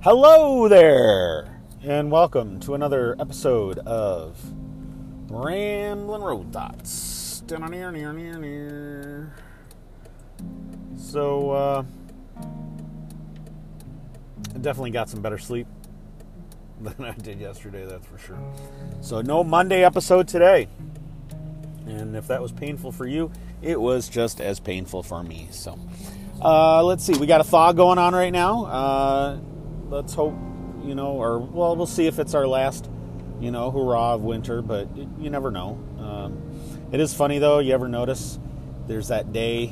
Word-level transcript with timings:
Hello 0.00 0.68
there, 0.68 1.60
and 1.82 2.08
welcome 2.08 2.60
to 2.60 2.76
another 2.76 3.16
episode 3.18 3.80
of 3.80 4.38
Ramblin' 5.28 6.22
Road 6.22 6.52
Thoughts. 6.52 7.42
So, 10.96 11.50
uh, 11.50 11.82
I 14.54 14.58
definitely 14.60 14.92
got 14.92 15.10
some 15.10 15.20
better 15.20 15.36
sleep 15.36 15.66
than 16.80 17.04
I 17.04 17.10
did 17.14 17.40
yesterday, 17.40 17.84
that's 17.84 18.06
for 18.06 18.18
sure. 18.18 18.38
So, 19.00 19.20
no 19.20 19.42
Monday 19.42 19.82
episode 19.82 20.28
today. 20.28 20.68
And 21.88 22.14
if 22.14 22.28
that 22.28 22.40
was 22.40 22.52
painful 22.52 22.92
for 22.92 23.08
you, 23.08 23.32
it 23.62 23.80
was 23.80 24.08
just 24.08 24.40
as 24.40 24.60
painful 24.60 25.02
for 25.02 25.24
me. 25.24 25.48
So, 25.50 25.76
uh, 26.40 26.84
let's 26.84 27.02
see. 27.02 27.18
We 27.18 27.26
got 27.26 27.40
a 27.40 27.44
thaw 27.44 27.72
going 27.72 27.98
on 27.98 28.14
right 28.14 28.32
now. 28.32 28.64
Uh, 28.66 29.40
let's 29.88 30.14
hope, 30.14 30.34
you 30.84 30.94
know, 30.94 31.12
or, 31.12 31.38
well, 31.38 31.76
we'll 31.76 31.86
see 31.86 32.06
if 32.06 32.18
it's 32.18 32.34
our 32.34 32.46
last, 32.46 32.88
you 33.40 33.50
know, 33.50 33.70
hurrah 33.70 34.14
of 34.14 34.22
winter, 34.22 34.62
but 34.62 34.88
you 34.96 35.30
never 35.30 35.50
know. 35.50 35.78
Um, 35.98 36.88
it 36.92 37.00
is 37.00 37.14
funny, 37.14 37.38
though. 37.38 37.58
You 37.58 37.74
ever 37.74 37.88
notice 37.88 38.38
there's 38.86 39.08
that 39.08 39.32
day 39.32 39.68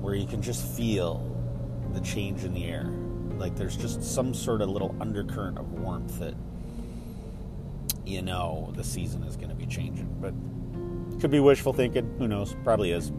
where 0.00 0.14
you 0.14 0.26
can 0.26 0.42
just 0.42 0.64
feel 0.76 1.32
the 1.92 2.00
change 2.00 2.44
in 2.44 2.54
the 2.54 2.64
air? 2.64 2.92
Like 3.38 3.56
there's 3.56 3.76
just 3.76 4.02
some 4.02 4.32
sort 4.32 4.62
of 4.62 4.68
little 4.68 4.94
undercurrent 5.00 5.58
of 5.58 5.72
warmth 5.72 6.18
that, 6.20 6.34
you 8.04 8.22
know, 8.22 8.72
the 8.76 8.84
season 8.84 9.22
is 9.24 9.36
going 9.36 9.50
to 9.50 9.54
be 9.54 9.66
changing. 9.66 10.16
But 10.20 10.32
could 11.20 11.30
be 11.30 11.40
wishful 11.40 11.72
thinking. 11.72 12.14
Who 12.18 12.28
knows? 12.28 12.56
Probably 12.64 12.92
is. 12.92 13.12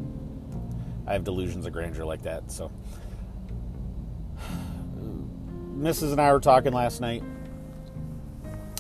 I 1.06 1.14
have 1.14 1.24
delusions 1.24 1.66
of 1.66 1.74
grandeur 1.74 2.06
like 2.06 2.24
that. 2.24 2.52
So, 2.52 2.72
Mrs. 5.78 6.12
and 6.12 6.20
I 6.20 6.34
were 6.34 6.40
talking 6.40 6.74
last 6.74 7.02
night, 7.02 7.22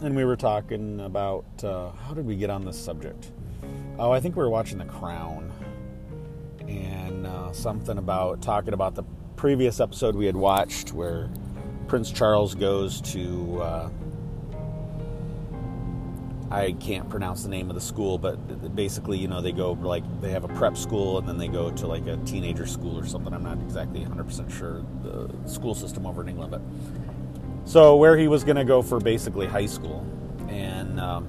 and 0.02 0.16
we 0.16 0.26
were 0.26 0.36
talking 0.36 1.00
about 1.00 1.46
uh, 1.64 1.92
how 1.92 2.16
did 2.16 2.26
we 2.26 2.36
get 2.36 2.50
on 2.50 2.66
this 2.66 2.78
subject? 2.78 3.32
Oh, 4.00 4.10
I 4.12 4.20
think 4.20 4.36
we 4.36 4.42
were 4.42 4.50
watching 4.50 4.80
The 4.80 4.86
Crown, 4.86 5.52
and 6.68 7.28
uh, 7.28 7.52
something 7.52 8.00
about 8.00 8.42
talking 8.42 8.74
about 8.74 8.96
the 8.96 9.04
previous 9.36 9.80
episode 9.80 10.16
we 10.16 10.26
had 10.26 10.36
watched 10.36 10.92
where 10.92 11.30
Prince 11.88 12.12
Charles 12.12 12.56
goes 12.56 13.00
to. 13.02 13.62
I 16.50 16.72
can't 16.74 17.10
pronounce 17.10 17.44
the 17.44 17.50
name 17.50 17.70
of 17.70 17.76
the 17.76 17.82
school, 17.82 18.18
but 18.18 18.74
basically, 18.74 19.18
you 19.18 19.28
know, 19.28 19.42
they 19.42 19.52
go 19.52 19.74
like 19.74 20.04
they 20.22 20.32
have 20.32 20.46
a 20.46 20.48
prep 20.48 20.78
school 20.78 21.18
and 21.18 21.28
then 21.28 21.38
they 21.38 21.50
go 21.50 21.72
to 21.72 21.88
like 21.88 22.08
a 22.08 22.16
teenager 22.18 22.66
school 22.66 22.98
or 22.98 23.06
something. 23.06 23.34
I'm 23.34 23.44
not 23.44 23.58
exactly 23.58 24.00
100% 24.00 24.50
sure 24.50 24.86
the 25.04 25.50
school 25.50 25.76
system 25.76 26.06
over 26.06 26.22
in 26.22 26.30
England, 26.30 26.52
but 26.52 26.62
so 27.66 27.98
where 27.98 28.18
he 28.18 28.30
was 28.30 28.46
going 28.46 28.56
to 28.56 28.64
go 28.64 28.82
for 28.82 29.02
basically 29.02 29.46
high 29.46 29.66
school, 29.66 30.06
and 30.48 31.02
um, 31.02 31.28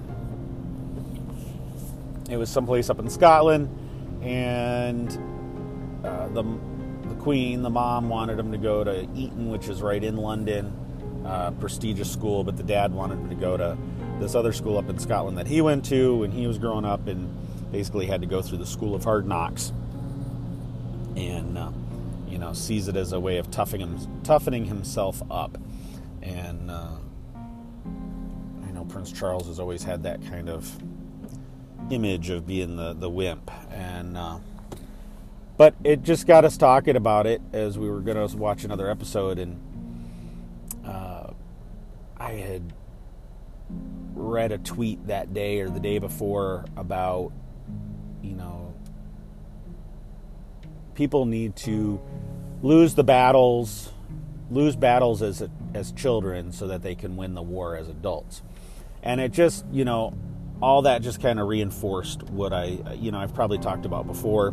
it 2.30 2.36
was 2.36 2.48
someplace 2.48 2.88
up 2.88 3.00
in 3.00 3.10
Scotland, 3.10 3.68
and 4.22 5.10
uh, 6.04 6.28
the 6.28 6.44
the 7.08 7.16
Queen, 7.16 7.62
the 7.62 7.70
mom, 7.70 8.08
wanted 8.08 8.38
him 8.38 8.52
to 8.52 8.58
go 8.58 8.84
to 8.84 9.02
Eton, 9.16 9.50
which 9.50 9.66
is 9.68 9.82
right 9.82 10.04
in 10.04 10.16
London, 10.16 10.72
uh, 11.26 11.50
prestigious 11.52 12.12
school, 12.12 12.44
but 12.44 12.56
the 12.56 12.62
dad 12.62 12.92
wanted 12.92 13.18
him 13.18 13.30
to 13.30 13.34
go 13.34 13.56
to 13.56 13.76
this 14.20 14.34
other 14.34 14.52
school 14.52 14.78
up 14.78 14.88
in 14.88 14.98
Scotland 14.98 15.38
that 15.38 15.46
he 15.46 15.60
went 15.60 15.84
to 15.86 16.16
when 16.16 16.32
he 16.32 16.46
was 16.46 16.58
growing 16.58 16.84
up 16.84 17.06
and 17.06 17.34
basically 17.70 18.06
had 18.06 18.20
to 18.20 18.26
go 18.26 18.42
through 18.42 18.58
the 18.58 18.66
school 18.66 18.94
of 18.94 19.04
hard 19.04 19.26
knocks. 19.26 19.72
And 21.16 21.58
uh, 21.58 21.70
you 22.28 22.38
know 22.38 22.52
sees 22.52 22.88
it 22.88 22.96
as 22.96 23.12
a 23.12 23.20
way 23.20 23.38
of 23.38 23.50
toughening, 23.50 24.20
toughening 24.24 24.66
himself 24.66 25.22
up. 25.30 25.58
And 26.22 26.70
uh, 26.70 26.96
I 28.66 28.70
know 28.72 28.84
Prince 28.84 29.12
Charles 29.12 29.46
has 29.46 29.58
always 29.58 29.82
had 29.82 30.02
that 30.04 30.24
kind 30.26 30.48
of 30.48 30.70
image 31.90 32.30
of 32.30 32.46
being 32.46 32.76
the, 32.76 32.92
the 32.94 33.08
wimp. 33.08 33.50
And 33.72 34.16
uh, 34.16 34.38
but 35.56 35.74
it 35.82 36.02
just 36.02 36.26
got 36.26 36.44
us 36.44 36.56
talking 36.56 36.96
about 36.96 37.26
it 37.26 37.42
as 37.52 37.78
we 37.78 37.90
were 37.90 38.00
going 38.00 38.28
to 38.28 38.36
watch 38.36 38.64
another 38.64 38.88
episode. 38.88 39.38
And 39.38 39.60
uh, 40.84 41.32
I 42.16 42.32
had 42.32 42.72
read 44.18 44.52
a 44.52 44.58
tweet 44.58 45.06
that 45.06 45.32
day 45.32 45.60
or 45.60 45.70
the 45.70 45.80
day 45.80 45.98
before 45.98 46.64
about, 46.76 47.32
you 48.22 48.34
know, 48.34 48.74
people 50.94 51.24
need 51.24 51.54
to 51.56 52.00
lose 52.62 52.94
the 52.94 53.04
battles, 53.04 53.92
lose 54.50 54.74
battles 54.76 55.22
as 55.22 55.40
a, 55.40 55.50
as 55.72 55.92
children 55.92 56.52
so 56.52 56.66
that 56.66 56.82
they 56.82 56.94
can 56.94 57.16
win 57.16 57.34
the 57.34 57.42
war 57.42 57.76
as 57.76 57.88
adults. 57.88 58.42
And 59.02 59.20
it 59.20 59.32
just, 59.32 59.64
you 59.72 59.84
know, 59.84 60.14
all 60.60 60.82
that 60.82 61.02
just 61.02 61.22
kind 61.22 61.38
of 61.38 61.46
reinforced 61.46 62.24
what 62.24 62.52
I, 62.52 62.78
you 62.98 63.12
know, 63.12 63.18
I've 63.18 63.34
probably 63.34 63.58
talked 63.58 63.86
about 63.86 64.08
before, 64.08 64.50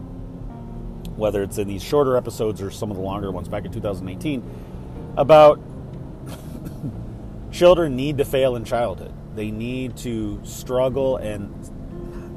whether 1.16 1.42
it's 1.42 1.58
in 1.58 1.68
these 1.68 1.84
shorter 1.84 2.16
episodes 2.16 2.62
or 2.62 2.70
some 2.70 2.92
of 2.92 2.98
the 2.98 3.04
longer 3.04 3.32
ones 3.32 3.50
back 3.50 3.66
in 3.66 3.72
2018, 3.72 4.44
about 5.18 5.60
children 7.52 7.96
need 7.96 8.20
to 8.20 8.26
fail 8.26 8.56
in 8.56 8.64
childhood 8.64 9.14
they 9.36 9.52
need 9.52 9.98
to 9.98 10.40
struggle 10.44 11.18
and 11.18 11.52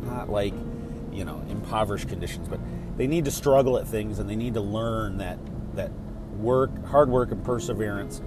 not 0.04 0.28
like, 0.28 0.54
you 1.12 1.25
know, 1.25 1.42
impoverished 1.48 2.09
conditions, 2.09 2.48
but 2.48 2.60
they 2.97 3.06
need 3.06 3.25
to 3.25 3.31
struggle 3.31 3.78
at 3.78 3.86
things 3.86 4.19
and 4.19 4.28
they 4.28 4.36
need 4.36 4.54
to 4.54 4.60
learn 4.60 5.19
that 5.19 5.38
that 5.75 5.91
work, 6.38 6.84
hard 6.86 7.09
work 7.09 7.31
and 7.31 7.44
perseverance, 7.44 8.20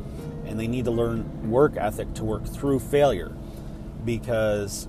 and 0.45 0.59
they 0.59 0.67
need 0.67 0.85
to 0.85 0.91
learn 0.91 1.49
work 1.49 1.75
ethic 1.77 2.13
to 2.15 2.23
work 2.23 2.45
through 2.45 2.79
failure 2.79 3.35
because 4.05 4.87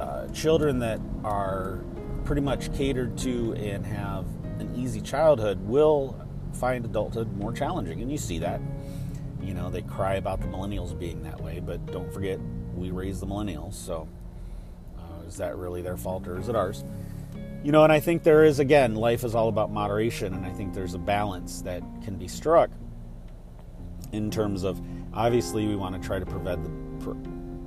uh, 0.00 0.28
children 0.28 0.80
that 0.80 1.00
are 1.24 1.80
pretty 2.24 2.42
much 2.42 2.74
catered 2.74 3.16
to 3.16 3.54
and 3.54 3.86
have 3.86 4.26
an 4.58 4.72
easy 4.76 5.00
childhood 5.00 5.58
will 5.66 6.20
find 6.52 6.84
adulthood 6.84 7.32
more 7.36 7.52
challenging. 7.52 8.00
And 8.02 8.10
you 8.10 8.18
see 8.18 8.38
that. 8.40 8.60
You 9.42 9.54
know, 9.54 9.70
they 9.70 9.82
cry 9.82 10.14
about 10.14 10.40
the 10.40 10.48
millennials 10.48 10.98
being 10.98 11.22
that 11.22 11.40
way, 11.40 11.60
but 11.64 11.84
don't 11.92 12.12
forget 12.12 12.40
we 12.76 12.90
raised 12.90 13.20
the 13.20 13.26
millennials, 13.26 13.74
so 13.74 14.08
uh, 14.98 15.26
is 15.26 15.36
that 15.36 15.56
really 15.56 15.82
their 15.82 15.96
fault 15.96 16.26
or 16.28 16.38
is 16.38 16.48
it 16.48 16.56
ours? 16.56 16.84
You 17.62 17.72
know, 17.72 17.82
and 17.82 17.92
I 17.92 18.00
think 18.00 18.22
there 18.22 18.44
is, 18.44 18.60
again, 18.60 18.94
life 18.94 19.24
is 19.24 19.34
all 19.34 19.48
about 19.48 19.72
moderation, 19.72 20.34
and 20.34 20.46
I 20.46 20.50
think 20.50 20.72
there's 20.72 20.94
a 20.94 20.98
balance 20.98 21.62
that 21.62 21.82
can 22.04 22.16
be 22.16 22.28
struck 22.28 22.70
in 24.12 24.30
terms 24.30 24.62
of 24.62 24.80
obviously 25.12 25.66
we 25.66 25.76
want 25.76 26.00
to 26.00 26.06
try 26.06 26.18
to 26.18 26.26
provide 26.26 26.62
the 26.64 26.70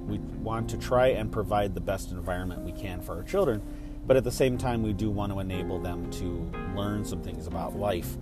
we 0.08 0.18
want 0.42 0.70
to 0.70 0.78
try 0.78 1.08
and 1.08 1.32
provide 1.32 1.76
the 1.76 1.82
best 1.82 2.12
environment 2.12 2.62
we 2.62 2.72
can 2.72 3.02
for 3.02 3.16
our 3.16 3.24
children 3.24 3.62
but 4.08 4.18
at 4.18 4.24
the 4.24 4.32
same 4.32 4.58
time 4.58 4.82
we 4.82 4.92
do 4.92 5.10
want 5.10 5.32
to 5.32 5.40
enable 5.40 5.80
them 5.80 6.10
to 6.10 6.52
learn 6.76 7.06
some 7.06 7.22
things 7.22 7.46
about 7.46 7.76
life 7.76 8.18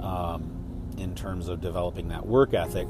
um, 0.00 0.50
in 0.98 1.14
terms 1.14 1.48
of 1.48 1.60
developing 1.60 2.08
that 2.08 2.24
work 2.24 2.54
ethic 2.54 2.86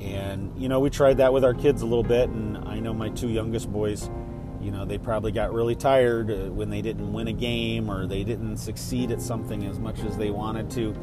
and, 0.00 0.52
you 0.60 0.68
know, 0.68 0.80
we 0.80 0.90
tried 0.90 1.18
that 1.18 1.32
with 1.32 1.44
our 1.44 1.54
kids 1.54 1.82
a 1.82 1.86
little 1.86 2.04
bit. 2.04 2.28
And 2.28 2.58
I 2.58 2.80
know 2.80 2.92
my 2.92 3.08
two 3.08 3.28
youngest 3.28 3.72
boys, 3.72 4.10
you 4.60 4.70
know, 4.70 4.84
they 4.84 4.98
probably 4.98 5.32
got 5.32 5.52
really 5.52 5.74
tired 5.74 6.30
uh, 6.30 6.52
when 6.52 6.70
they 6.70 6.82
didn't 6.82 7.12
win 7.12 7.28
a 7.28 7.32
game 7.32 7.90
or 7.90 8.06
they 8.06 8.24
didn't 8.24 8.58
succeed 8.58 9.10
at 9.10 9.22
something 9.22 9.64
as 9.64 9.78
much 9.78 10.00
as 10.00 10.16
they 10.16 10.30
wanted 10.30 10.70
to. 10.72 10.94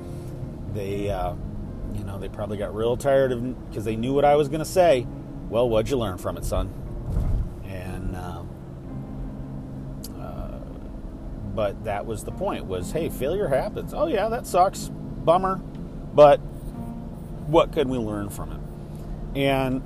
They, 0.73 1.09
uh, 1.09 1.33
you 1.93 2.03
know, 2.03 2.19
they 2.19 2.29
probably 2.29 2.57
got 2.57 2.73
real 2.75 2.97
tired 2.97 3.31
of 3.31 3.69
because 3.69 3.85
they 3.85 3.95
knew 3.95 4.13
what 4.13 4.25
I 4.25 4.35
was 4.35 4.47
going 4.47 4.59
to 4.59 4.65
say. 4.65 5.07
Well, 5.49 5.69
what'd 5.69 5.89
you 5.89 5.97
learn 5.97 6.17
from 6.17 6.37
it, 6.37 6.45
son? 6.45 6.71
And, 7.65 8.15
uh, 8.15 8.43
uh, 10.19 10.59
but 11.53 11.83
that 11.85 12.05
was 12.05 12.23
the 12.23 12.31
point 12.31 12.65
was, 12.65 12.91
hey, 12.91 13.09
failure 13.09 13.47
happens. 13.47 13.93
Oh, 13.93 14.07
yeah, 14.07 14.29
that 14.29 14.47
sucks. 14.47 14.89
Bummer. 14.89 15.57
But 16.13 16.37
what 17.47 17.71
can 17.71 17.89
we 17.89 17.97
learn 17.97 18.29
from 18.29 18.51
it? 18.51 18.59
And 19.35 19.81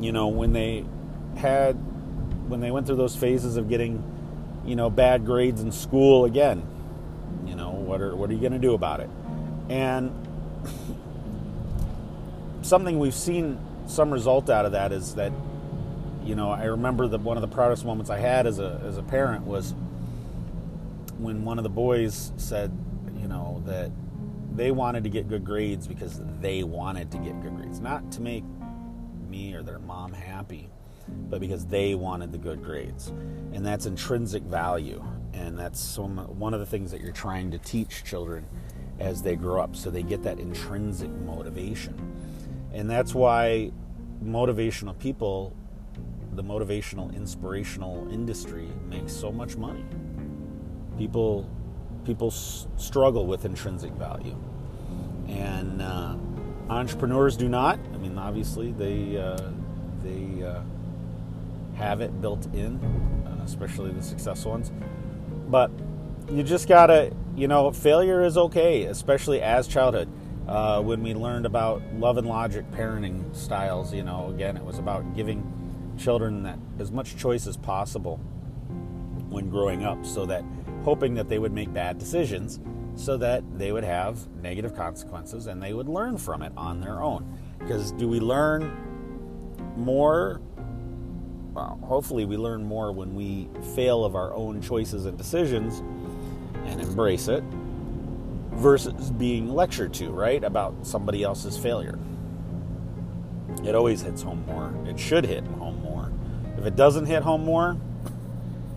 you 0.00 0.12
know, 0.12 0.28
when 0.28 0.52
they 0.52 0.84
had 1.36 1.72
when 2.48 2.60
they 2.60 2.70
went 2.70 2.86
through 2.86 2.96
those 2.96 3.16
phases 3.16 3.56
of 3.56 3.68
getting, 3.68 4.02
you 4.64 4.76
know, 4.76 4.90
bad 4.90 5.24
grades 5.24 5.60
in 5.60 5.72
school 5.72 6.24
again, 6.24 6.62
you 7.46 7.54
know, 7.54 7.70
what 7.70 8.00
are 8.00 8.14
what 8.14 8.30
are 8.30 8.32
you 8.34 8.40
going 8.40 8.52
to 8.52 8.58
do 8.58 8.74
about 8.74 9.00
it? 9.00 9.10
And 9.68 10.12
something 12.62 12.98
we've 12.98 13.14
seen 13.14 13.58
some 13.86 14.10
result 14.10 14.50
out 14.50 14.66
of 14.66 14.72
that 14.72 14.92
is 14.92 15.14
that 15.14 15.32
you 16.24 16.34
know, 16.34 16.50
I 16.50 16.64
remember 16.64 17.06
that 17.06 17.20
one 17.20 17.36
of 17.36 17.40
the 17.40 17.48
proudest 17.48 17.84
moments 17.84 18.10
I 18.10 18.18
had 18.18 18.46
as 18.46 18.58
a 18.58 18.80
as 18.84 18.98
a 18.98 19.02
parent 19.02 19.46
was 19.46 19.74
when 21.18 21.44
one 21.44 21.58
of 21.58 21.62
the 21.62 21.70
boys 21.70 22.32
said, 22.36 22.76
you 23.18 23.28
know, 23.28 23.62
that 23.66 23.90
they 24.56 24.70
wanted 24.70 25.04
to 25.04 25.10
get 25.10 25.28
good 25.28 25.44
grades 25.44 25.86
because 25.86 26.20
they 26.40 26.62
wanted 26.62 27.10
to 27.12 27.18
get 27.18 27.40
good 27.42 27.56
grades, 27.56 27.80
not 27.80 28.10
to 28.12 28.20
make 28.20 28.44
me 29.28 29.54
or 29.54 29.62
their 29.62 29.78
mom 29.78 30.12
happy, 30.12 30.68
but 31.28 31.40
because 31.40 31.66
they 31.66 31.94
wanted 31.94 32.32
the 32.32 32.38
good 32.38 32.62
grades. 32.62 33.08
And 33.52 33.64
that's 33.64 33.86
intrinsic 33.86 34.42
value. 34.42 35.04
And 35.34 35.58
that's 35.58 35.78
some, 35.78 36.16
one 36.38 36.54
of 36.54 36.60
the 36.60 36.66
things 36.66 36.90
that 36.90 37.00
you're 37.00 37.12
trying 37.12 37.50
to 37.50 37.58
teach 37.58 38.02
children 38.04 38.46
as 38.98 39.22
they 39.22 39.36
grow 39.36 39.60
up 39.60 39.76
so 39.76 39.90
they 39.90 40.02
get 40.02 40.22
that 40.22 40.38
intrinsic 40.38 41.10
motivation. 41.10 41.94
And 42.72 42.88
that's 42.88 43.14
why 43.14 43.70
motivational 44.24 44.98
people, 44.98 45.54
the 46.32 46.42
motivational, 46.42 47.14
inspirational 47.14 48.08
industry 48.10 48.68
makes 48.88 49.12
so 49.12 49.30
much 49.30 49.56
money. 49.56 49.84
People, 50.96 51.48
people 52.06 52.28
s- 52.28 52.66
struggle 52.76 53.26
with 53.26 53.44
intrinsic 53.44 53.92
value, 53.92 54.36
and 55.28 55.82
uh, 55.82 56.16
entrepreneurs 56.70 57.36
do 57.36 57.48
not. 57.48 57.78
I 57.92 57.98
mean, 57.98 58.16
obviously, 58.16 58.72
they 58.72 59.18
uh, 59.18 59.50
they 60.02 60.42
uh, 60.42 60.60
have 61.74 62.00
it 62.00 62.20
built 62.20 62.46
in, 62.54 62.76
uh, 63.26 63.44
especially 63.44 63.90
the 63.92 64.02
successful 64.02 64.52
ones. 64.52 64.72
But 65.48 65.70
you 66.30 66.42
just 66.42 66.68
gotta, 66.68 67.12
you 67.36 67.48
know, 67.48 67.70
failure 67.72 68.24
is 68.24 68.38
okay, 68.38 68.84
especially 68.84 69.42
as 69.42 69.68
childhood. 69.68 70.08
Uh, 70.48 70.80
when 70.80 71.02
we 71.02 71.12
learned 71.12 71.44
about 71.44 71.82
love 71.94 72.18
and 72.18 72.26
logic 72.28 72.70
parenting 72.70 73.34
styles, 73.34 73.92
you 73.92 74.04
know, 74.04 74.28
again, 74.32 74.56
it 74.56 74.64
was 74.64 74.78
about 74.78 75.14
giving 75.16 75.42
children 75.98 76.44
that 76.44 76.58
as 76.78 76.92
much 76.92 77.16
choice 77.16 77.46
as 77.48 77.56
possible 77.56 78.18
when 79.28 79.50
growing 79.50 79.84
up, 79.84 80.06
so 80.06 80.24
that 80.24 80.44
hoping 80.86 81.14
that 81.14 81.28
they 81.28 81.40
would 81.40 81.52
make 81.52 81.72
bad 81.74 81.98
decisions, 81.98 82.60
so 82.94 83.16
that 83.16 83.42
they 83.58 83.72
would 83.72 83.82
have 83.82 84.24
negative 84.40 84.72
consequences 84.72 85.48
and 85.48 85.60
they 85.60 85.72
would 85.72 85.88
learn 85.88 86.16
from 86.16 86.42
it 86.42 86.52
on 86.56 86.80
their 86.80 87.02
own. 87.02 87.26
Because 87.58 87.90
do 87.90 88.08
we 88.08 88.20
learn 88.20 88.70
more 89.76 90.40
well, 91.54 91.80
hopefully 91.82 92.24
we 92.24 92.36
learn 92.36 92.62
more 92.62 92.92
when 92.92 93.16
we 93.16 93.48
fail 93.74 94.04
of 94.04 94.14
our 94.14 94.32
own 94.32 94.60
choices 94.62 95.06
and 95.06 95.18
decisions 95.18 95.80
and 96.66 96.80
embrace 96.80 97.26
it 97.26 97.42
versus 98.52 99.10
being 99.10 99.48
lectured 99.48 99.92
to, 99.94 100.10
right, 100.10 100.44
about 100.44 100.86
somebody 100.86 101.24
else's 101.24 101.58
failure. 101.58 101.98
It 103.64 103.74
always 103.74 104.02
hits 104.02 104.22
home 104.22 104.44
more. 104.46 104.72
It 104.86 105.00
should 105.00 105.24
hit 105.24 105.44
home 105.46 105.82
more. 105.82 106.12
If 106.58 106.64
it 106.64 106.76
doesn't 106.76 107.06
hit 107.06 107.22
home 107.22 107.44
more, 107.44 107.76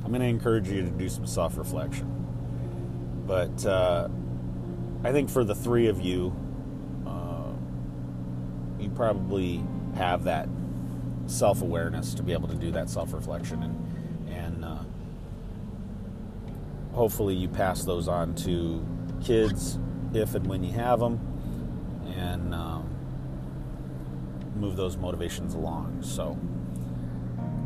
I'm 0.10 0.14
going 0.14 0.24
to 0.24 0.28
encourage 0.28 0.68
you 0.68 0.82
to 0.82 0.90
do 0.90 1.08
some 1.08 1.28
self 1.28 1.56
reflection. 1.56 2.08
But 3.28 3.64
uh, 3.64 4.08
I 5.04 5.12
think 5.12 5.30
for 5.30 5.44
the 5.44 5.54
three 5.54 5.86
of 5.86 6.02
you, 6.02 6.36
uh, 7.06 7.52
you 8.80 8.90
probably 8.90 9.64
have 9.94 10.24
that 10.24 10.50
self 11.28 11.62
awareness 11.62 12.16
to 12.16 12.24
be 12.24 12.34
able 12.34 12.48
to 12.48 12.56
do 12.56 12.72
that 12.72 12.90
self 12.90 13.14
reflection 13.14 13.62
and 13.62 14.34
and 14.34 14.66
uh, 14.66 14.80
hopefully 16.94 17.36
you 17.36 17.48
pass 17.48 17.84
those 17.84 18.08
on 18.08 18.34
to 18.34 18.84
kids 19.24 19.78
if 20.16 20.34
and 20.34 20.48
when 20.48 20.64
you 20.64 20.74
have 20.74 21.00
them 21.00 21.20
and 22.18 22.56
um, 22.56 22.90
move 24.56 24.76
those 24.76 24.98
motivations 24.98 25.54
along. 25.54 26.02
So 26.02 26.36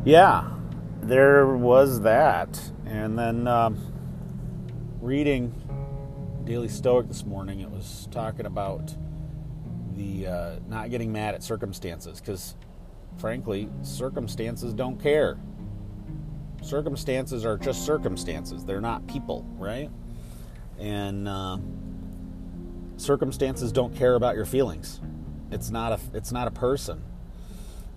yeah, 0.04 0.50
there 1.04 1.46
was 1.48 2.02
that, 2.02 2.60
and 2.86 3.18
then 3.18 3.48
um, 3.48 3.78
reading 5.02 5.54
Daily 6.46 6.70
Stoic 6.70 7.08
this 7.08 7.26
morning, 7.26 7.60
it 7.60 7.70
was 7.70 8.08
talking 8.12 8.46
about 8.46 8.96
the 9.96 10.28
uh, 10.28 10.56
not 10.68 10.90
getting 10.90 11.12
mad 11.12 11.36
at 11.36 11.44
circumstances 11.44 12.20
because 12.20 12.56
frankly, 13.18 13.70
circumstances 13.82 14.74
don't 14.74 15.02
care. 15.02 15.38
Circumstances 16.62 17.46
are 17.46 17.58
just 17.58 17.86
circumstances, 17.86 18.64
they're 18.64 18.82
not 18.82 19.06
people, 19.06 19.46
right? 19.58 19.90
And 20.80 21.28
uh, 21.28 21.58
circumstances 22.98 23.72
don't 23.72 23.96
care 23.96 24.16
about 24.16 24.36
your 24.36 24.46
feelings. 24.46 25.02
It's 25.52 25.70
not 25.70 25.92
a 25.92 26.00
it's 26.14 26.32
not 26.32 26.48
a 26.48 26.52
person. 26.52 27.04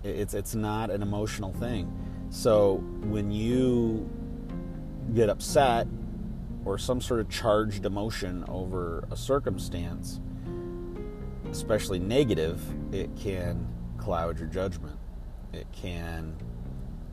It's 0.03 0.33
it's 0.33 0.53
not 0.53 0.91
an 0.91 1.01
emotional 1.01 1.53
thing. 1.53 2.06
So 2.37 2.75
when 3.01 3.31
you 3.31 4.09
get 5.15 5.29
upset 5.29 5.87
or 6.65 6.77
some 6.77 7.01
sort 7.01 7.19
of 7.19 7.29
charged 7.29 7.85
emotion 7.85 8.45
over 8.47 9.07
a 9.09 9.17
circumstance, 9.17 10.19
especially 11.49 11.99
negative, 11.99 12.61
it 12.93 13.09
can 13.15 13.67
cloud 13.97 14.37
your 14.37 14.47
judgment 14.47 14.97
it 15.53 15.67
can 15.71 16.35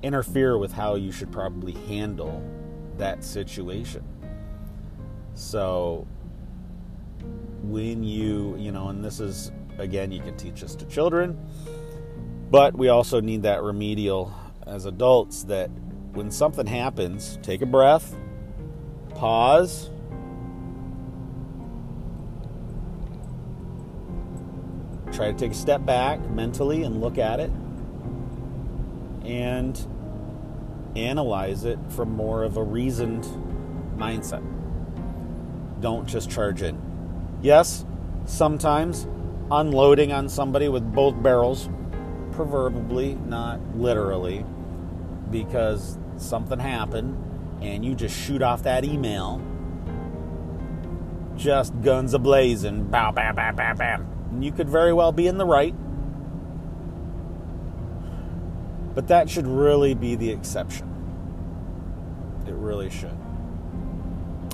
interfere 0.03 0.59
with 0.59 0.73
how 0.73 0.97
you 0.97 1.13
should 1.13 1.33
probably 1.33 1.73
handle 1.87 2.43
that 2.99 3.25
situation. 3.25 4.05
So, 5.35 6.07
when 7.63 8.05
you, 8.05 8.57
you 8.59 8.71
know, 8.71 8.89
and 8.89 9.03
this 9.03 9.21
is, 9.21 9.51
again, 9.79 10.13
you 10.13 10.21
can 10.21 10.37
teach 10.37 10.61
this 10.61 10.75
to 10.77 10.85
children, 10.87 11.39
but 12.51 12.77
we 12.77 12.89
also 12.89 13.21
need 13.21 13.43
that 13.43 13.63
remedial 13.63 14.33
as 14.67 14.87
adults 14.87 15.45
that 15.45 15.71
when 16.13 16.31
something 16.31 16.67
happens, 16.67 17.39
take 17.43 17.63
a 17.63 17.67
breath, 17.67 18.17
pause, 19.15 19.91
try 25.13 25.31
to 25.31 25.35
take 25.35 25.53
a 25.53 25.55
step 25.55 25.85
back 25.85 26.21
mentally 26.31 26.83
and 26.83 27.01
look 27.01 27.19
at 27.19 27.41
it 27.41 27.51
and 29.25 29.87
analyze 30.97 31.65
it 31.65 31.79
from 31.89 32.13
more 32.13 32.43
of 32.43 32.57
a 32.57 32.63
reasoned 32.63 33.25
mindset. 33.97 34.43
Don't 35.81 36.07
just 36.07 36.31
charge 36.31 36.63
in. 36.63 36.81
Yes, 37.43 37.85
sometimes 38.25 39.07
unloading 39.51 40.13
on 40.13 40.29
somebody 40.29 40.69
with 40.69 40.95
both 40.95 41.21
barrels, 41.23 41.69
proverbially, 42.33 43.15
not 43.27 43.61
literally, 43.77 44.45
because 45.31 45.99
something 46.17 46.59
happened 46.59 47.17
and 47.63 47.85
you 47.85 47.95
just 47.95 48.19
shoot 48.19 48.43
off 48.43 48.63
that 48.63 48.85
email 48.85 49.41
just 51.37 51.79
guns 51.83 52.15
ablazing, 52.15 52.91
bow, 52.91 53.11
bam, 53.11 53.35
bam, 53.35 53.57
bam, 53.57 53.77
bam. 53.77 54.07
And 54.31 54.45
you 54.45 54.53
could 54.53 54.69
very 54.69 54.93
well 54.93 55.11
be 55.11 55.27
in 55.27 55.37
the 55.37 55.47
right 55.47 55.75
but 58.95 59.09
that 59.09 59.29
should 59.29 59.47
really 59.47 59.95
be 59.95 60.15
the 60.15 60.31
exception. 60.31 60.89
It 62.47 62.55
really 62.55 62.91
should. 62.91 63.19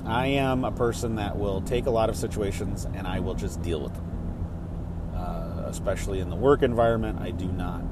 I 0.06 0.26
am 0.26 0.64
a 0.64 0.72
person 0.72 1.16
that 1.16 1.38
will 1.38 1.60
take 1.60 1.86
a 1.86 1.90
lot 1.90 2.08
of 2.08 2.16
situations 2.16 2.86
and 2.94 3.06
I 3.06 3.20
will 3.20 3.34
just 3.34 3.60
deal 3.60 3.80
with 3.80 3.94
them. 3.94 4.06
Uh, 5.14 5.64
especially 5.66 6.20
in 6.20 6.30
the 6.30 6.36
work 6.36 6.62
environment, 6.62 7.20
I 7.20 7.30
do 7.30 7.46
not 7.46 7.82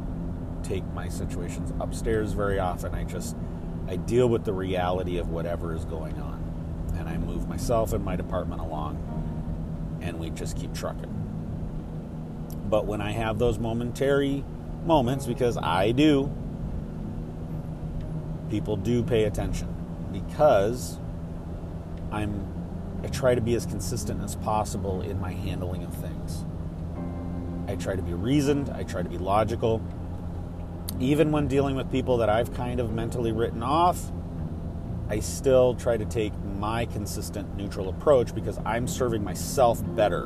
take 0.68 0.84
my 0.92 1.08
situations 1.08 1.72
upstairs 1.80 2.32
very 2.32 2.58
often. 2.58 2.94
I 2.94 3.04
just 3.04 3.36
I 3.88 3.96
deal 3.96 4.28
with 4.28 4.44
the 4.44 4.52
reality 4.52 5.18
of 5.18 5.30
whatever 5.30 5.74
is 5.74 5.84
going 5.84 6.20
on, 6.20 6.92
and 6.98 7.08
I 7.08 7.16
move 7.16 7.48
myself 7.48 7.92
and 7.92 8.04
my 8.04 8.16
department 8.16 8.60
along, 8.60 9.98
and 10.02 10.18
we 10.18 10.30
just 10.30 10.56
keep 10.56 10.74
trucking. 10.74 11.14
But 12.68 12.84
when 12.84 13.00
I 13.00 13.12
have 13.12 13.38
those 13.38 13.58
momentary 13.58 14.44
moments 14.84 15.26
because 15.26 15.56
I 15.56 15.92
do. 15.92 16.30
People 18.50 18.76
do 18.76 19.02
pay 19.02 19.24
attention 19.24 19.68
because 20.12 20.98
I'm 22.10 22.46
I 23.04 23.06
try 23.08 23.36
to 23.36 23.40
be 23.40 23.54
as 23.54 23.64
consistent 23.64 24.24
as 24.24 24.34
possible 24.34 25.02
in 25.02 25.20
my 25.20 25.32
handling 25.32 25.84
of 25.84 25.94
things. 25.94 26.44
I 27.68 27.76
try 27.76 27.94
to 27.94 28.02
be 28.02 28.14
reasoned, 28.14 28.70
I 28.70 28.82
try 28.82 29.02
to 29.02 29.08
be 29.08 29.18
logical. 29.18 29.80
Even 31.00 31.30
when 31.30 31.46
dealing 31.46 31.76
with 31.76 31.90
people 31.92 32.16
that 32.18 32.28
I've 32.28 32.52
kind 32.54 32.80
of 32.80 32.92
mentally 32.92 33.32
written 33.32 33.62
off, 33.62 34.10
I 35.08 35.20
still 35.20 35.74
try 35.74 35.96
to 35.96 36.04
take 36.04 36.32
my 36.58 36.86
consistent 36.86 37.56
neutral 37.56 37.88
approach 37.88 38.34
because 38.34 38.58
I'm 38.64 38.88
serving 38.88 39.22
myself 39.22 39.80
better 39.94 40.24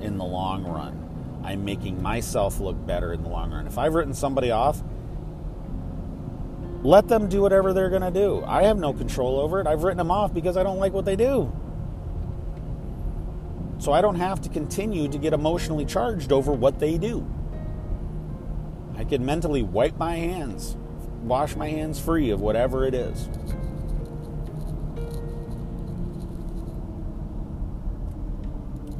in 0.00 0.16
the 0.16 0.24
long 0.24 0.64
run. 0.64 1.00
I'm 1.44 1.64
making 1.64 2.02
myself 2.02 2.60
look 2.60 2.86
better 2.86 3.12
in 3.12 3.22
the 3.22 3.28
long 3.28 3.52
run. 3.52 3.66
If 3.66 3.76
I've 3.76 3.94
written 3.94 4.14
somebody 4.14 4.50
off, 4.50 4.82
let 6.82 7.08
them 7.08 7.28
do 7.28 7.42
whatever 7.42 7.72
they're 7.72 7.90
going 7.90 8.02
to 8.02 8.10
do. 8.10 8.42
I 8.46 8.64
have 8.64 8.78
no 8.78 8.92
control 8.92 9.38
over 9.38 9.60
it. 9.60 9.66
I've 9.66 9.84
written 9.84 9.98
them 9.98 10.10
off 10.10 10.32
because 10.32 10.56
I 10.56 10.62
don't 10.62 10.78
like 10.78 10.92
what 10.92 11.04
they 11.04 11.16
do. 11.16 11.52
So 13.78 13.92
I 13.92 14.00
don't 14.00 14.16
have 14.16 14.40
to 14.42 14.48
continue 14.48 15.08
to 15.08 15.18
get 15.18 15.34
emotionally 15.34 15.84
charged 15.84 16.32
over 16.32 16.52
what 16.52 16.78
they 16.78 16.96
do. 16.96 17.26
I 18.96 19.04
can 19.04 19.24
mentally 19.24 19.62
wipe 19.62 19.98
my 19.98 20.16
hands, 20.16 20.76
wash 21.22 21.56
my 21.56 21.68
hands 21.68 22.00
free 22.00 22.30
of 22.30 22.40
whatever 22.40 22.84
it 22.86 22.94
is. 22.94 23.28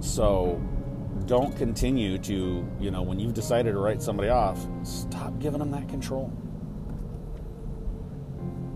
So 0.00 0.60
don't 1.26 1.56
continue 1.56 2.18
to, 2.18 2.68
you 2.80 2.90
know, 2.90 3.02
when 3.02 3.18
you've 3.18 3.34
decided 3.34 3.72
to 3.72 3.78
write 3.78 4.02
somebody 4.02 4.28
off, 4.28 4.66
stop 4.82 5.38
giving 5.38 5.58
them 5.58 5.70
that 5.70 5.88
control. 5.88 6.32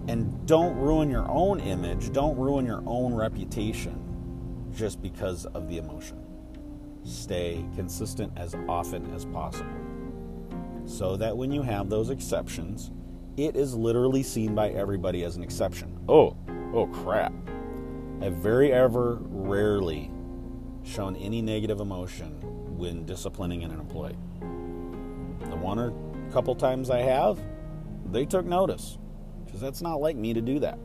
And 0.08 0.46
don't 0.46 0.74
ruin 0.76 1.10
your 1.10 1.30
own 1.30 1.60
image, 1.60 2.12
don't 2.12 2.36
ruin 2.38 2.64
your 2.64 2.82
own 2.86 3.14
reputation 3.14 4.02
just 4.74 5.02
because 5.02 5.44
of 5.46 5.68
the 5.68 5.78
emotion. 5.78 6.24
stay 7.04 7.64
consistent 7.74 8.32
as 8.36 8.54
often 8.68 9.12
as 9.14 9.24
possible. 9.26 9.87
So 10.88 11.18
that 11.18 11.36
when 11.36 11.52
you 11.52 11.60
have 11.60 11.90
those 11.90 12.08
exceptions, 12.08 12.90
it 13.36 13.54
is 13.54 13.74
literally 13.74 14.22
seen 14.22 14.54
by 14.54 14.70
everybody 14.70 15.22
as 15.22 15.36
an 15.36 15.42
exception. 15.42 16.00
Oh, 16.08 16.34
oh 16.72 16.86
crap. 16.86 17.32
I've 18.22 18.36
very 18.36 18.72
ever 18.72 19.18
rarely 19.20 20.10
shown 20.84 21.14
any 21.16 21.42
negative 21.42 21.80
emotion 21.80 22.40
when 22.76 23.04
disciplining 23.04 23.64
an 23.64 23.70
employee. 23.70 24.16
The 24.40 25.56
one 25.56 25.78
or 25.78 25.92
couple 26.32 26.54
times 26.54 26.88
I 26.88 27.00
have, 27.00 27.38
they 28.10 28.24
took 28.24 28.46
notice 28.46 28.96
because 29.44 29.60
that's 29.60 29.82
not 29.82 30.00
like 30.00 30.16
me 30.16 30.32
to 30.32 30.40
do 30.40 30.58
that. 30.60 30.78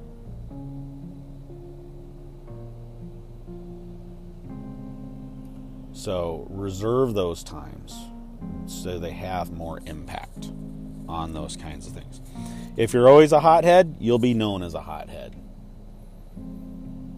So 5.94 6.46
reserve 6.50 7.14
those 7.14 7.42
times 7.42 7.98
so 8.66 9.00
they 9.00 9.12
have 9.12 9.52
more 9.52 9.80
impact 9.86 10.52
on 11.08 11.34
those 11.34 11.56
kinds 11.56 11.88
of 11.88 11.94
things. 11.94 12.22
If 12.78 12.94
you're 12.94 13.08
always 13.08 13.32
a 13.32 13.40
hothead, 13.40 13.98
you'll 14.00 14.20
be 14.20 14.34
known 14.34 14.64
as 14.64 14.74
a 14.74 14.82
hothead. 14.82 15.36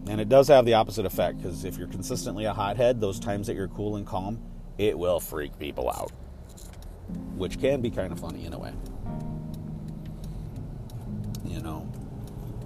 And 0.08 0.20
it 0.20 0.28
does 0.28 0.48
have 0.48 0.64
the 0.64 0.74
opposite 0.74 1.04
effect 1.06 1.38
because 1.38 1.64
if 1.64 1.76
you're 1.76 1.88
consistently 1.88 2.44
a 2.44 2.52
hothead, 2.52 3.00
those 3.00 3.18
times 3.18 3.46
that 3.46 3.56
you're 3.56 3.68
cool 3.68 3.96
and 3.96 4.06
calm, 4.06 4.40
it 4.78 4.98
will 4.98 5.18
freak 5.18 5.58
people 5.58 5.90
out, 5.90 6.12
which 7.36 7.58
can 7.60 7.80
be 7.80 7.90
kind 7.90 8.12
of 8.12 8.20
funny 8.20 8.44
in 8.44 8.52
a 8.52 8.58
way. 8.58 8.72
You 11.44 11.60
know, 11.60 11.80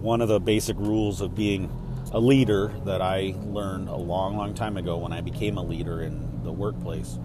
one 0.00 0.20
of 0.20 0.28
the 0.28 0.40
basic 0.40 0.76
rules 0.78 1.20
of 1.20 1.34
being 1.34 1.70
a 2.12 2.20
leader 2.20 2.74
that 2.84 3.00
I 3.00 3.34
learned 3.44 3.88
a 3.88 3.96
long, 3.96 4.36
long 4.36 4.52
time 4.52 4.76
ago 4.76 4.98
when 4.98 5.12
I 5.12 5.20
became 5.20 5.56
a 5.56 5.62
leader 5.62 6.02
in 6.02 6.42
the 6.42 6.52
workplace 6.52 7.18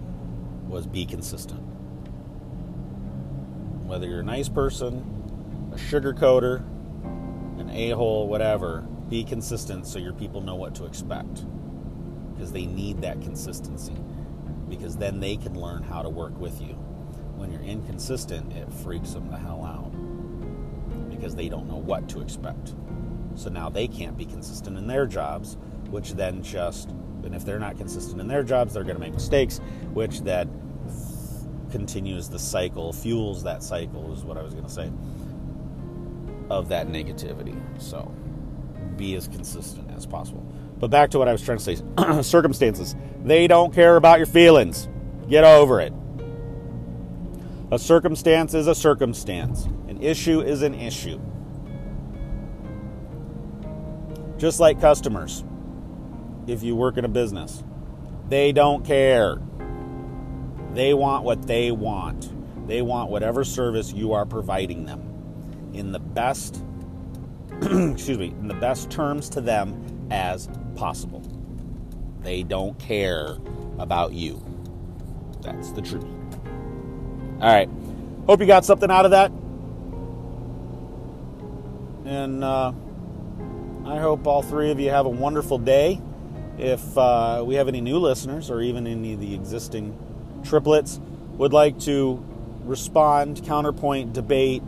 was 0.68 0.86
be 0.86 1.06
consistent. 1.06 1.60
Whether 3.86 4.06
you're 4.08 4.20
a 4.20 4.24
nice 4.24 4.48
person, 4.48 5.70
a 5.72 5.76
sugarcoater, 5.76 6.64
an 7.60 7.70
a 7.70 7.90
hole, 7.90 8.26
whatever, 8.28 8.86
be 9.08 9.22
consistent 9.22 9.86
so 9.86 9.98
your 9.98 10.12
people 10.12 10.40
know 10.40 10.56
what 10.56 10.74
to 10.76 10.84
expect. 10.84 11.44
Because 12.34 12.52
they 12.52 12.66
need 12.66 13.00
that 13.02 13.22
consistency. 13.22 13.96
Because 14.68 14.96
then 14.96 15.20
they 15.20 15.36
can 15.36 15.58
learn 15.58 15.82
how 15.82 16.02
to 16.02 16.08
work 16.08 16.36
with 16.38 16.60
you. 16.60 16.74
When 17.36 17.52
you're 17.52 17.62
inconsistent, 17.62 18.52
it 18.52 18.72
freaks 18.72 19.12
them 19.12 19.30
the 19.30 19.36
hell 19.36 19.64
out. 19.64 19.92
Because 21.08 21.34
they 21.36 21.48
don't 21.48 21.68
know 21.68 21.76
what 21.76 22.08
to 22.10 22.20
expect. 22.20 22.74
So 23.36 23.50
now 23.50 23.68
they 23.68 23.86
can't 23.86 24.16
be 24.16 24.24
consistent 24.24 24.76
in 24.76 24.86
their 24.86 25.06
jobs, 25.06 25.56
which 25.90 26.14
then 26.14 26.42
just, 26.42 26.90
and 27.26 27.34
if 27.34 27.44
they're 27.44 27.58
not 27.58 27.76
consistent 27.76 28.20
in 28.20 28.28
their 28.28 28.42
jobs, 28.42 28.72
they're 28.72 28.84
going 28.84 28.96
to 28.96 29.00
make 29.00 29.12
mistakes, 29.12 29.58
which 29.92 30.20
that 30.22 30.48
continues 31.70 32.28
the 32.28 32.38
cycle, 32.38 32.92
fuels 32.92 33.42
that 33.42 33.62
cycle, 33.62 34.12
is 34.14 34.24
what 34.24 34.38
I 34.38 34.42
was 34.42 34.54
going 34.54 34.64
to 34.64 34.72
say, 34.72 34.90
of 36.48 36.68
that 36.70 36.88
negativity. 36.88 37.60
So 37.78 38.10
be 38.96 39.14
as 39.14 39.28
consistent 39.28 39.90
as 39.90 40.06
possible. 40.06 40.46
But 40.78 40.88
back 40.88 41.10
to 41.10 41.18
what 41.18 41.28
I 41.28 41.32
was 41.32 41.42
trying 41.42 41.58
to 41.58 41.64
say 41.64 41.76
circumstances. 42.22 42.94
They 43.24 43.46
don't 43.46 43.74
care 43.74 43.96
about 43.96 44.18
your 44.18 44.26
feelings. 44.26 44.88
Get 45.28 45.44
over 45.44 45.80
it. 45.80 45.92
A 47.72 47.78
circumstance 47.78 48.54
is 48.54 48.68
a 48.68 48.74
circumstance, 48.74 49.64
an 49.88 50.00
issue 50.00 50.40
is 50.40 50.62
an 50.62 50.72
issue. 50.74 51.20
Just 54.38 54.60
like 54.60 54.80
customers, 54.80 55.42
if 56.46 56.62
you 56.62 56.76
work 56.76 56.96
in 56.96 57.04
a 57.04 57.08
business, 57.08 57.62
they 58.28 58.52
don't 58.52 58.84
care. 58.84 59.36
They 60.72 60.94
want 60.94 61.24
what 61.24 61.46
they 61.46 61.70
want. 61.70 62.32
They 62.68 62.82
want 62.82 63.10
whatever 63.10 63.44
service 63.44 63.92
you 63.92 64.12
are 64.12 64.26
providing 64.26 64.86
them 64.86 65.70
in 65.72 65.92
the 65.92 65.98
best 66.00 66.62
excuse 67.62 68.18
me, 68.18 68.26
in 68.26 68.48
the 68.48 68.54
best 68.54 68.90
terms 68.90 69.30
to 69.30 69.40
them 69.40 70.08
as 70.10 70.48
possible. 70.74 71.22
They 72.20 72.42
don't 72.42 72.78
care 72.78 73.38
about 73.78 74.12
you. 74.12 74.42
That's 75.40 75.72
the 75.72 75.80
truth. 75.80 76.04
All 77.40 77.48
right. 77.48 77.68
Hope 78.26 78.40
you 78.40 78.46
got 78.46 78.66
something 78.66 78.90
out 78.90 79.06
of 79.06 79.12
that. 79.12 79.30
And 82.04 82.44
uh, 82.44 82.72
I 83.86 83.98
hope 83.98 84.26
all 84.26 84.42
three 84.42 84.70
of 84.70 84.78
you 84.78 84.90
have 84.90 85.06
a 85.06 85.10
wonderful 85.10 85.56
day. 85.58 86.02
If 86.58 86.96
uh, 86.96 87.42
we 87.46 87.56
have 87.56 87.68
any 87.68 87.80
new 87.80 87.98
listeners 87.98 88.50
or 88.50 88.62
even 88.62 88.86
any 88.86 89.12
of 89.12 89.20
the 89.20 89.34
existing 89.34 89.96
triplets 90.44 90.98
would 91.32 91.52
like 91.52 91.78
to 91.80 92.24
respond, 92.64 93.44
counterpoint, 93.44 94.14
debate, 94.14 94.62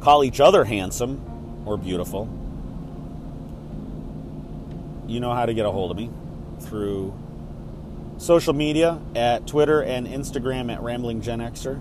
call 0.00 0.24
each 0.24 0.40
other 0.40 0.64
handsome 0.64 1.62
or 1.66 1.76
beautiful, 1.76 2.26
you 5.06 5.20
know 5.20 5.34
how 5.34 5.46
to 5.46 5.54
get 5.54 5.66
a 5.66 5.70
hold 5.70 5.90
of 5.90 5.96
me 5.96 6.10
through 6.60 7.14
social 8.16 8.54
media 8.54 8.98
at 9.14 9.46
Twitter 9.46 9.82
and 9.82 10.06
Instagram 10.06 10.72
at 10.72 10.80
RamblingGenXer, 10.80 11.80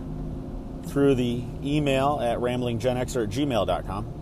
through 0.88 1.16
the 1.16 1.44
email 1.64 2.20
at 2.22 2.40
ramblinggenxer 2.40 3.24
at 3.24 3.30
gmail.com 3.30 4.17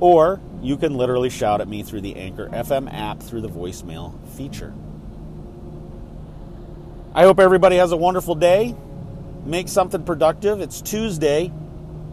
or 0.00 0.40
you 0.62 0.76
can 0.76 0.96
literally 0.96 1.30
shout 1.30 1.60
at 1.60 1.68
me 1.68 1.82
through 1.82 2.00
the 2.00 2.16
Anchor 2.16 2.48
FM 2.48 2.92
app 2.92 3.20
through 3.20 3.40
the 3.40 3.48
voicemail 3.48 4.18
feature. 4.36 4.72
I 7.14 7.22
hope 7.22 7.40
everybody 7.40 7.76
has 7.76 7.92
a 7.92 7.96
wonderful 7.96 8.34
day. 8.34 8.74
Make 9.44 9.68
something 9.68 10.04
productive. 10.04 10.60
It's 10.60 10.80
Tuesday. 10.80 11.52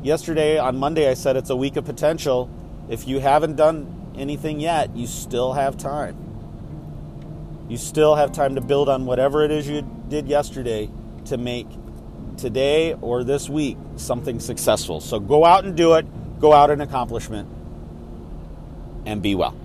Yesterday, 0.02 0.58
on 0.58 0.78
Monday, 0.78 1.10
I 1.10 1.16
said 1.16 1.36
it's 1.36 1.50
a 1.50 1.56
week 1.56 1.76
of 1.76 1.86
potential. 1.86 2.50
If 2.90 3.08
you 3.08 3.20
haven't 3.20 3.56
done 3.56 4.14
anything 4.18 4.60
yet, 4.60 4.96
you 4.96 5.08
still 5.08 5.54
have 5.54 5.78
time. 5.78 6.18
You 7.68 7.78
still 7.78 8.16
have 8.16 8.32
time 8.32 8.56
to 8.56 8.62
build 8.62 8.90
on 8.90 9.06
whatever 9.06 9.44
it 9.44 9.52
is 9.52 9.68
you 9.68 9.82
did 10.08 10.28
yesterday 10.28 10.90
to 11.26 11.38
make 11.38 11.68
today 12.38 12.94
or 12.94 13.24
this 13.24 13.50
week 13.50 13.78
something 13.96 14.40
successful. 14.40 15.02
So 15.02 15.20
go 15.20 15.46
out 15.46 15.66
and 15.66 15.76
do 15.76 15.96
it. 15.96 16.06
Go 16.40 16.54
out 16.54 16.70
and 16.70 16.82
accomplishment 16.82 17.50
and 19.06 19.22
be 19.22 19.36
well. 19.36 19.65